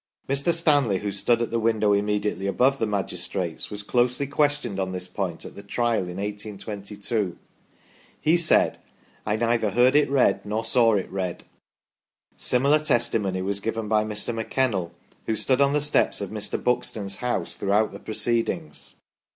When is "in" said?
6.09-6.17